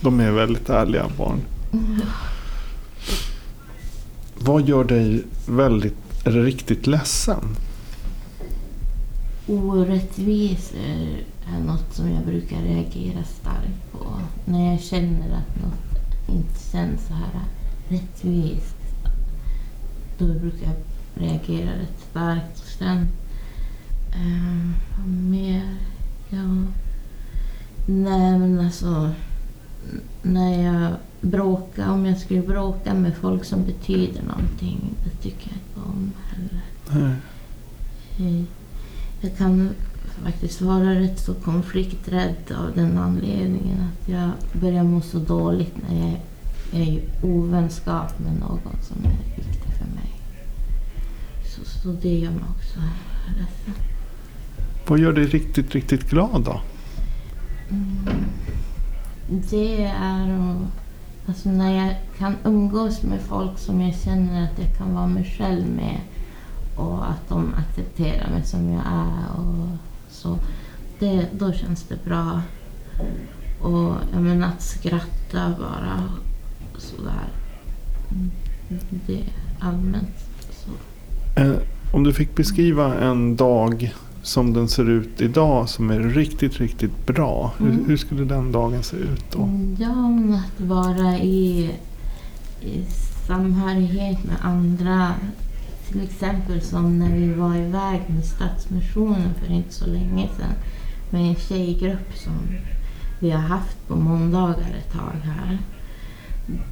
De 0.00 0.20
är 0.20 0.30
väldigt 0.30 0.68
ärliga 0.68 1.08
barn. 1.16 1.40
Vad 4.42 4.68
gör 4.68 4.84
dig 4.84 5.24
väldigt, 5.48 6.26
eller 6.26 6.42
riktigt 6.42 6.86
ledsen? 6.86 7.56
Orättvisor 9.46 10.78
är 11.54 11.60
något 11.66 11.94
som 11.94 12.10
jag 12.10 12.24
brukar 12.24 12.62
reagera 12.62 13.24
starkt 13.24 13.92
på. 13.92 14.20
När 14.44 14.70
jag 14.70 14.80
känner 14.80 15.36
att 15.36 15.62
något 15.62 16.28
inte 16.28 16.70
känns 16.72 17.06
så 17.06 17.14
här 17.14 17.40
rättvist. 17.88 18.76
Då 20.18 20.26
brukar 20.26 20.66
jag 20.66 20.76
reagera 21.14 21.70
rätt 21.70 22.00
starkt. 22.10 22.58
Och 22.60 22.66
sen... 22.78 23.08
eh, 24.12 24.70
vad 24.98 25.08
mer? 25.08 25.76
Ja... 26.28 26.64
Nej 27.86 28.38
men 28.38 28.60
alltså... 28.60 29.10
När 30.22 30.64
jag 30.64 30.92
bråkar, 31.20 31.90
om 31.90 32.06
jag 32.06 32.18
skulle 32.18 32.42
bråka 32.42 32.94
med 32.94 33.16
folk 33.16 33.44
som 33.44 33.64
betyder 33.64 34.22
någonting, 34.22 34.94
det 35.04 35.22
tycker 35.22 35.48
jag 35.50 35.56
inte 35.56 35.90
om 35.90 36.12
heller. 36.30 36.62
Nej. 36.90 37.14
Eh, 38.18 38.44
jag 39.20 39.36
kan 39.36 39.70
faktiskt 40.24 40.60
vara 40.60 40.94
rätt 40.94 41.20
så 41.20 41.34
konflikträdd 41.34 42.52
av 42.58 42.72
den 42.74 42.98
anledningen 42.98 43.78
att 43.80 44.08
jag 44.08 44.30
börjar 44.52 44.84
må 44.84 45.00
så 45.00 45.18
dåligt 45.18 45.74
när 45.88 45.98
jag 45.98 46.20
är 46.72 46.86
i 46.86 47.02
ovänskap 47.22 48.18
med 48.18 48.32
någon 48.40 48.76
som 48.82 49.04
är 49.04 49.36
viktig 49.36 49.72
för 49.78 49.94
mig. 49.94 50.20
Så, 51.46 51.64
så 51.64 51.88
det 52.02 52.18
gör 52.18 52.30
mig 52.30 52.44
också 52.56 52.80
ledsen. 53.26 53.74
Vad 54.86 54.98
gör 54.98 55.12
dig 55.12 55.24
riktigt, 55.26 55.74
riktigt 55.74 56.10
glad 56.10 56.42
då? 56.44 56.60
Mm. 57.70 58.24
Det 59.50 59.84
är 59.84 60.32
att, 60.32 60.56
alltså 61.30 61.48
när 61.48 61.86
jag 61.86 61.96
kan 62.18 62.36
umgås 62.44 63.02
med 63.02 63.20
folk 63.20 63.58
som 63.58 63.80
jag 63.80 63.94
känner 63.94 64.44
att 64.44 64.58
jag 64.58 64.76
kan 64.76 64.94
vara 64.94 65.06
mig 65.06 65.34
själv 65.38 65.66
med 65.66 66.00
och 66.76 67.10
att 67.10 67.28
de 67.28 67.54
accepterar 67.54 68.30
mig 68.30 68.44
som 68.44 68.72
jag 68.72 68.82
är. 68.86 69.38
Och 69.38 69.68
så 70.08 70.38
det, 70.98 71.26
då 71.32 71.52
känns 71.52 71.82
det 71.82 72.04
bra. 72.04 72.42
Och 73.60 73.94
jag 74.12 74.22
menar 74.22 74.48
att 74.48 74.62
skratta 74.62 75.54
bara 75.58 76.02
sådär. 76.78 77.28
Det 79.06 79.14
är 79.14 79.32
allmänt 79.58 80.16
så. 80.50 80.70
Eh, 81.40 81.56
om 81.92 82.04
du 82.04 82.12
fick 82.12 82.34
beskriva 82.34 82.94
en 82.94 83.36
dag 83.36 83.94
som 84.22 84.52
den 84.52 84.68
ser 84.68 84.88
ut 84.88 85.20
idag 85.20 85.68
som 85.68 85.90
är 85.90 86.00
riktigt, 86.00 86.60
riktigt 86.60 87.06
bra. 87.06 87.52
Mm. 87.60 87.72
Hur, 87.72 87.84
hur, 87.86 87.96
skulle 87.96 88.24
den 88.24 88.52
dagen 88.52 88.82
se 88.82 88.96
ut 88.96 89.24
då? 89.32 89.42
Mm, 89.42 89.76
Ja, 89.78 90.38
att 90.38 90.60
vara 90.66 91.18
i, 91.18 91.70
i 92.60 92.84
samhörighet 93.26 94.24
med 94.24 94.36
andra. 94.42 95.14
Till 95.88 96.02
exempel 96.02 96.60
som 96.60 96.98
när 96.98 97.16
vi 97.16 97.32
var 97.32 97.56
iväg 97.56 98.00
med 98.06 98.24
Stadsmissionen 98.24 99.34
för 99.34 99.52
inte 99.52 99.74
så 99.74 99.86
länge 99.86 100.28
sedan. 100.36 100.54
Med 101.10 101.28
en 101.28 101.34
tjejgrupp 101.34 102.16
som 102.16 102.32
vi 103.20 103.30
har 103.30 103.40
haft 103.40 103.88
på 103.88 103.96
måndagar 103.96 104.76
ett 104.78 104.92
tag 104.92 105.20
här. 105.24 105.58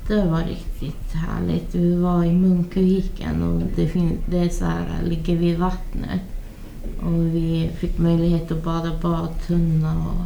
Det 0.08 0.30
var 0.30 0.42
riktigt 0.42 1.12
härligt. 1.12 1.74
Vi 1.74 1.96
var 1.96 2.24
i 2.24 2.32
Munkeviken 2.32 3.42
och 3.42 3.62
det, 3.76 3.92
det 4.30 4.38
är 4.38 4.48
så 4.48 4.64
här, 4.64 5.02
ligger 5.04 5.36
vid 5.36 5.58
vattnet. 5.58 6.37
Och 7.00 7.34
vi 7.34 7.70
fick 7.78 7.98
möjlighet 7.98 8.52
att 8.52 8.64
bada 8.64 8.98
badtunna 9.02 9.96
och 10.08 10.24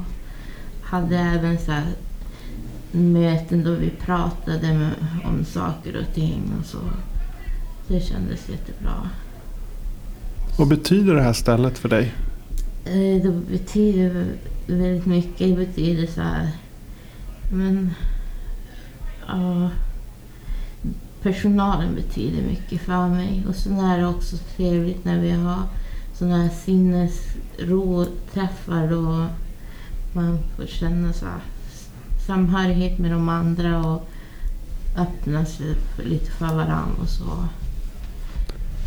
hade 0.83 1.19
även 1.19 1.59
så 1.59 1.73
här 1.73 1.87
möten 2.93 3.65
då 3.65 3.75
vi 3.75 3.91
pratade 3.91 4.91
om 5.25 5.45
saker 5.45 5.97
och 5.97 6.15
ting 6.15 6.43
och 6.61 6.67
så. 6.67 6.79
Det 7.89 8.01
kändes 8.01 8.49
jättebra. 8.49 9.09
Vad 10.59 10.69
betyder 10.69 11.15
det 11.15 11.23
här 11.23 11.33
stället 11.33 11.79
för 11.79 11.89
dig? 11.89 12.13
Eh, 12.85 13.23
Det 13.23 13.33
betyder 13.51 14.27
väldigt 14.67 15.07
mycket. 15.07 15.39
Det 15.39 15.67
betyder 15.67 16.07
så 16.07 16.21
här... 16.21 16.49
Men... 17.53 17.91
Ja, 19.27 19.71
personalen 21.23 21.95
betyder 21.95 22.43
mycket 22.43 22.81
för 22.81 23.09
mig. 23.09 23.45
Och 23.49 23.55
sen 23.55 23.79
är 23.79 23.99
det 23.99 24.07
också 24.07 24.37
trevligt 24.57 25.05
när 25.05 25.21
vi 25.21 25.31
har 25.31 25.63
sådana 26.23 26.43
här 26.43 26.49
sinnesro-träffar 26.51 28.93
och 28.93 29.27
man 30.13 30.39
får 30.57 30.67
känna 30.67 31.13
så 31.13 31.27
samhörighet 32.27 32.99
med 32.99 33.11
de 33.11 33.29
andra 33.29 33.87
och 33.87 34.09
öppna 34.97 35.45
sig 35.45 35.75
för, 35.97 36.05
lite 36.05 36.31
för 36.31 36.47
varandra 36.47 36.95
och 37.03 37.09
så. 37.09 37.25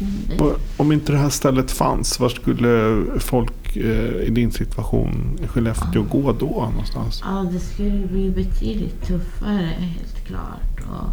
Mm, 0.01 0.39
Och 0.39 0.59
Om 0.77 0.91
inte 0.91 1.11
det 1.11 1.17
här 1.17 1.29
stället 1.29 1.71
fanns, 1.71 2.19
var 2.19 2.29
skulle 2.29 3.03
folk 3.19 3.75
eh, 3.77 4.15
i 4.27 4.29
din 4.29 4.51
situation 4.51 5.39
i 5.43 5.47
Skellefteå 5.47 6.01
Ah. 6.01 6.05
gå 6.11 6.31
då 6.31 6.69
någonstans? 6.71 7.21
Ja, 7.25 7.45
det 7.51 7.59
skulle 7.59 8.07
bli 8.07 8.29
betydligt 8.29 9.07
tuffare 9.07 9.69
helt 9.79 10.25
klart 10.27 10.79
och 10.89 11.09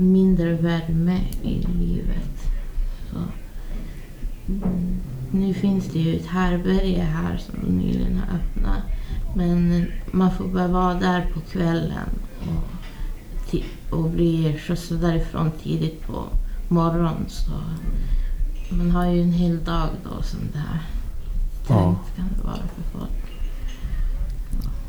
mindre 0.00 0.52
värme 0.54 1.20
i 1.42 1.66
livet. 1.78 2.42
Så, 3.12 3.18
mm, 4.48 4.96
nu 5.32 5.54
finns 5.54 5.86
det 5.92 5.98
ju 5.98 6.16
ett 6.16 6.26
härberge 6.26 7.02
här 7.02 7.36
som 7.36 7.54
de 7.64 7.72
nyligen 7.72 8.16
har 8.18 8.36
öppnat. 8.36 8.82
Men 9.36 9.86
man 10.12 10.30
får 10.30 10.44
bara 10.48 10.68
vara 10.68 10.94
där 10.94 11.26
på 11.34 11.40
kvällen 11.40 12.08
och, 12.40 13.98
och 13.98 14.10
bli 14.10 14.58
skjutsad 14.58 15.00
därifrån 15.00 15.50
tidigt 15.62 16.06
på 16.06 16.24
morgonen. 16.68 17.24
Så 17.28 17.50
man 18.70 18.90
har 18.90 19.06
ju 19.06 19.22
en 19.22 19.32
hel 19.32 19.64
dag 19.64 19.88
då 20.04 20.22
som 20.22 20.40
det 20.52 20.58
här. 20.58 20.80
Ja. 21.68 21.94
Kan 22.16 22.28
det 22.36 22.44
vara 22.44 22.56
för 22.56 22.98
folk. 22.98 23.10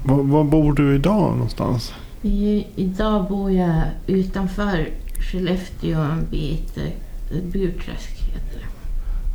Var, 0.03 0.23
var 0.23 0.43
bor 0.43 0.73
du 0.73 0.95
idag 0.95 1.31
någonstans? 1.33 1.93
I, 2.21 2.67
idag 2.75 3.27
bor 3.29 3.51
jag 3.51 3.81
utanför 4.07 4.89
Skellefteå 5.19 5.99
en 6.01 6.25
bit. 6.31 6.77
eh, 6.77 7.41
Burträsk 7.51 8.19
heter 8.21 8.59
det. 8.59 8.70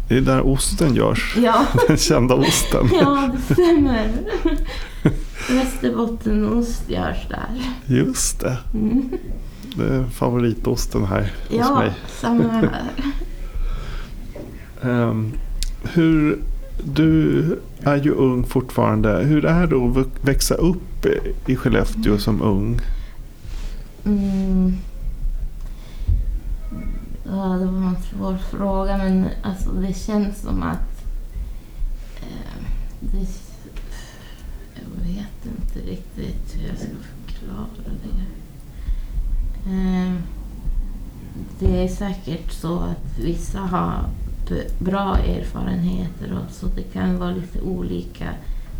Det 0.09 0.17
är 0.17 0.21
där 0.21 0.47
osten 0.47 0.95
görs. 0.95 1.37
Ja, 1.43 1.67
Den 1.89 1.97
kända 1.97 2.35
osten. 2.35 2.89
ja 3.01 3.31
det 3.49 3.55
stämmer. 3.55 4.09
Västerbottenost 5.51 6.83
görs 6.91 7.27
där. 7.29 7.49
Just 7.97 8.41
det. 8.41 8.57
Mm. 8.75 9.09
Det 9.77 9.85
är 9.85 10.05
favoritosten 10.05 11.05
här 11.05 11.21
hos 11.49 11.59
Ja, 11.59 11.79
mig. 11.79 11.91
samma 12.21 12.49
här. 12.49 12.71
Ehm, 14.83 15.33
hur, 15.83 16.39
du 16.85 17.43
är 17.83 17.97
ju 17.97 18.11
ung 18.11 18.45
fortfarande. 18.45 19.19
Hur 19.25 19.45
är 19.45 19.67
det 19.67 20.01
att 20.01 20.09
växa 20.29 20.55
upp 20.55 21.07
i 21.47 21.57
Skellefteå 21.57 22.19
som 22.19 22.43
ung? 22.43 22.81
Mm. 24.05 24.77
Ja, 27.29 27.45
det 27.45 27.67
var 27.67 27.89
en 27.89 27.97
svår 28.11 28.37
fråga, 28.37 28.97
men 28.97 29.29
alltså, 29.43 29.71
det 29.71 29.95
känns 29.95 30.41
som 30.41 30.63
att... 30.63 31.05
Eh, 32.21 32.63
det, 33.01 33.29
jag 34.75 35.05
vet 35.07 35.47
inte 35.47 35.91
riktigt 35.91 36.57
hur 36.57 36.69
jag 36.69 36.79
ska 36.79 36.89
förklara 37.27 37.93
det. 38.03 38.23
Eh, 39.71 40.15
det 41.59 41.85
är 41.85 41.89
säkert 41.89 42.53
så 42.53 42.79
att 42.79 43.19
vissa 43.19 43.59
har 43.59 44.09
bra 44.79 45.19
erfarenheter 45.19 46.33
och 46.33 46.51
så 46.55 46.67
det 46.67 46.83
kan 46.83 47.19
vara 47.19 47.31
lite 47.31 47.61
olika, 47.61 48.29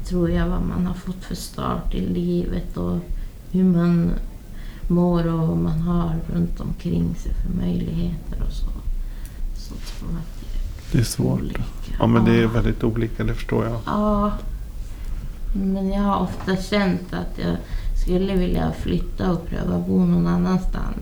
tror 0.05 0.31
jag, 0.31 0.49
vad 0.49 0.63
man 0.63 0.87
har 0.87 0.95
fått 0.95 1.25
för 1.25 1.35
start 1.35 1.95
i 1.95 2.01
livet 2.01 2.77
och 2.77 2.99
hur 3.51 3.65
man 3.65 4.13
mår 4.89 5.27
och 5.33 5.49
vad 5.49 5.57
man 5.57 5.81
har 5.81 6.15
runt 6.35 6.61
omkring 6.61 7.15
sig 7.15 7.33
för 7.35 7.67
möjligheter 7.67 8.43
och 8.47 8.53
så. 8.53 8.67
Så 9.57 9.75
tror 9.75 10.11
jag 10.11 10.19
att 10.19 10.41
Det 10.93 10.99
är 10.99 11.03
det 11.03 11.03
är 11.03 11.05
svårt. 11.05 11.41
olika. 11.41 11.63
Ja 11.99 12.07
men 12.07 12.25
det 12.25 12.43
är 12.43 12.47
väldigt 12.47 12.85
olika, 12.85 13.25
det 13.25 13.35
förstår 13.35 13.65
jag. 13.65 13.79
Ja. 13.87 14.33
Men 15.55 15.89
jag 15.93 16.03
har 16.03 16.17
ofta 16.21 16.57
känt 16.57 17.13
att 17.13 17.39
jag 17.39 17.57
skulle 18.05 18.35
vilja 18.37 18.73
flytta 18.83 19.33
och 19.33 19.47
pröva 19.47 19.79
bo 19.79 20.05
någon 20.07 20.27
annanstans. 20.27 20.97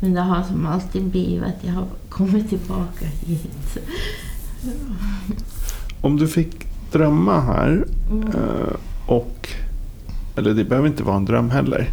Men 0.00 0.14
det 0.14 0.20
har 0.20 0.42
som 0.42 0.66
alltid 0.66 1.04
blivit 1.04 1.42
att 1.44 1.64
jag 1.64 1.72
har 1.72 1.86
kommit 2.08 2.48
tillbaka 2.48 3.06
hit. 3.20 3.78
Om 6.00 6.16
du 6.16 6.28
fick 6.28 6.66
drömma 6.92 7.40
här 7.40 7.84
Mm. 8.10 8.28
eh, 8.28 8.74
och 9.06 9.48
eller 10.36 10.54
det 10.54 10.64
behöver 10.64 10.88
inte 10.88 11.02
vara 11.02 11.16
en 11.16 11.24
dröm 11.24 11.50
heller. 11.50 11.88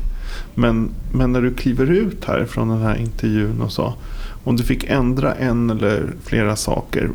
Men, 0.55 0.89
men 1.11 1.31
när 1.31 1.41
du 1.41 1.53
kliver 1.53 1.91
ut 1.91 2.25
här 2.25 2.45
från 2.45 2.69
den 2.69 2.81
här 2.81 2.95
intervjun 2.95 3.61
och 3.61 3.71
så. 3.71 3.93
Om 4.43 4.55
du 4.55 4.63
fick 4.63 4.83
ändra 4.83 5.35
en 5.35 5.69
eller 5.69 6.13
flera 6.23 6.55
saker 6.55 7.11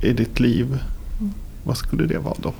i 0.00 0.12
ditt 0.12 0.40
liv. 0.40 0.78
Vad 1.64 1.76
skulle 1.76 2.06
det 2.06 2.18
vara 2.18 2.36
då? 2.42 2.52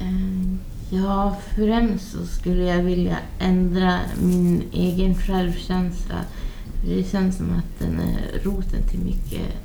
Ehm, 0.00 0.58
ja, 0.90 1.36
främst 1.54 2.12
så 2.12 2.26
skulle 2.26 2.64
jag 2.64 2.82
vilja 2.82 3.16
ändra 3.38 4.00
min 4.22 4.62
egen 4.72 5.14
självkänsla. 5.14 6.14
Det 6.84 7.10
känns 7.10 7.36
som 7.36 7.46
att 7.50 7.78
den 7.78 8.00
är 8.00 8.44
roten 8.44 8.82
till 8.90 9.00
mycket 9.00 9.56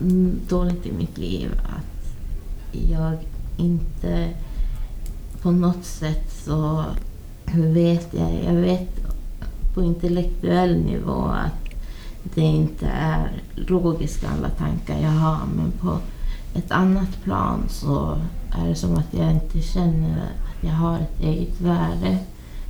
mm, 0.00 0.40
dåligt 0.48 0.86
i 0.86 0.92
mitt 0.92 1.18
liv. 1.18 1.50
Att 1.62 2.16
jag 2.90 3.16
inte 3.56 4.28
på 5.42 5.50
något 5.50 5.84
sätt 5.84 6.32
så 6.44 6.84
vet 7.54 8.14
jag, 8.14 8.44
jag 8.44 8.54
vet 8.54 8.88
på 9.74 9.82
intellektuell 9.82 10.84
nivå 10.84 11.24
att 11.24 11.66
det 12.34 12.40
inte 12.40 12.86
är 12.86 13.42
logiska 13.54 14.28
alla 14.28 14.48
tankar 14.48 14.98
jag 14.98 15.10
har. 15.10 15.38
Men 15.56 15.72
på 15.72 15.98
ett 16.54 16.70
annat 16.70 17.22
plan 17.24 17.64
så 17.68 18.18
är 18.52 18.68
det 18.68 18.74
som 18.74 18.94
att 18.94 19.14
jag 19.14 19.30
inte 19.30 19.60
känner 19.60 20.18
att 20.18 20.64
jag 20.64 20.72
har 20.72 20.98
ett 20.98 21.20
eget 21.20 21.60
värde 21.60 22.18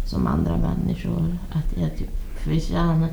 som 0.06 0.26
andra 0.26 0.56
människor. 0.56 1.38
Att 1.52 1.80
jag 1.80 1.96
typ 1.96 2.38
förtjänar 2.38 3.08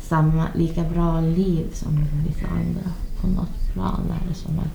samma, 0.00 0.46
lika 0.54 0.82
bra 0.82 1.20
liv 1.20 1.66
som 1.72 2.04
vissa 2.26 2.46
andra. 2.46 2.92
På 3.20 3.26
något 3.26 3.72
plan 3.72 4.00
är 4.10 4.28
det 4.28 4.34
som 4.34 4.58
att 4.58 4.74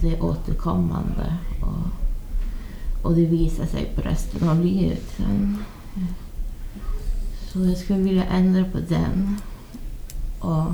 det 0.00 0.16
är 0.16 0.24
återkommande. 0.24 1.36
Och, 1.62 2.07
och 3.02 3.14
det 3.14 3.26
visar 3.26 3.66
sig 3.66 3.84
på 3.94 4.00
resten 4.00 4.48
av 4.48 4.64
livet 4.64 5.02
sen. 5.16 5.58
Så 7.52 7.64
jag 7.64 7.76
skulle 7.76 8.02
vilja 8.02 8.24
ändra 8.24 8.64
på 8.64 8.78
den. 8.88 9.36
Och 10.38 10.72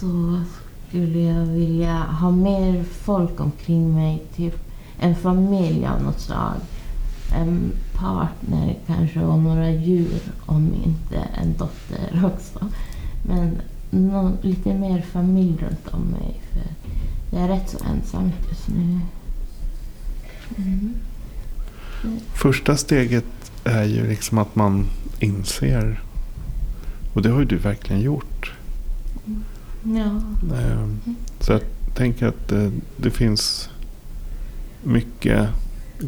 så 0.00 0.42
skulle 0.88 1.20
jag 1.20 1.46
vilja 1.46 1.98
ha 1.98 2.30
mer 2.30 2.84
folk 2.84 3.40
omkring 3.40 3.94
mig. 3.94 4.22
Typ 4.36 4.56
en 4.98 5.14
familj 5.14 5.86
av 5.86 6.02
något 6.02 6.20
slag. 6.20 6.54
En 7.34 7.72
partner 7.94 8.78
kanske 8.86 9.20
och 9.20 9.38
några 9.38 9.70
djur 9.70 10.20
om 10.46 10.74
inte 10.84 11.16
en 11.16 11.52
dotter 11.52 12.32
också. 12.34 12.66
Men 13.26 13.58
någon, 13.90 14.38
lite 14.42 14.74
mer 14.74 15.00
familj 15.00 15.56
runt 15.60 15.88
om 15.88 16.00
mig. 16.00 16.40
För 16.52 16.62
jag 17.36 17.44
är 17.44 17.48
rätt 17.48 17.70
så 17.70 17.78
ensamt 17.84 18.34
just 18.48 18.68
nu. 18.68 19.00
Mm. 20.56 20.94
Första 22.34 22.76
steget 22.76 23.24
är 23.64 23.84
ju 23.84 24.08
liksom 24.08 24.38
att 24.38 24.56
man 24.56 24.86
inser. 25.18 26.02
Och 27.14 27.22
det 27.22 27.28
har 27.30 27.38
ju 27.38 27.44
du 27.44 27.56
verkligen 27.56 28.02
gjort. 28.02 28.52
Ja. 29.82 30.22
Eh, 30.56 30.88
Så 31.40 31.52
jag 31.52 31.60
tänker 31.94 32.26
att 32.26 32.48
det, 32.48 32.70
det 32.96 33.10
finns 33.10 33.68
mycket 34.82 35.48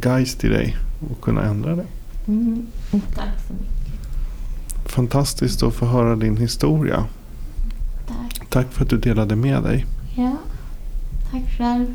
geist 0.05 0.44
i 0.44 0.48
dig 0.48 0.76
att 1.12 1.20
kunna 1.20 1.42
ändra 1.42 1.76
det. 1.76 1.87
Mm. 2.28 2.66
Tack 2.90 3.28
så 3.48 3.52
mycket. 3.52 4.92
Fantastiskt 4.92 5.62
att 5.62 5.74
få 5.74 5.87
höra 5.87 6.16
din 6.16 6.37
historia. 6.37 7.05
Tack. 8.07 8.46
Tack 8.50 8.72
för 8.72 8.83
att 8.85 8.90
du 8.90 8.98
delade 8.98 9.37
med 9.37 9.62
dig. 9.62 9.87
Ja. 10.16 10.37
Tack 11.31 11.42
själv. 11.59 11.94